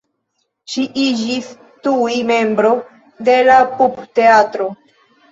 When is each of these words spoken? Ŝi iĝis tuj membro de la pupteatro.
Ŝi 0.75 0.83
iĝis 1.01 1.49
tuj 1.87 2.15
membro 2.29 2.71
de 3.27 3.35
la 3.49 3.57
pupteatro. 3.83 4.71